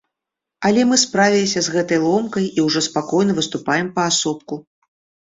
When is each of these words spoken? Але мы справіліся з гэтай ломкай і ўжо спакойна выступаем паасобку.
Але 0.67 0.85
мы 0.93 0.97
справіліся 1.01 1.59
з 1.65 1.73
гэтай 1.75 1.99
ломкай 2.05 2.47
і 2.57 2.63
ўжо 2.69 2.79
спакойна 2.87 3.37
выступаем 3.41 3.93
паасобку. 3.99 4.59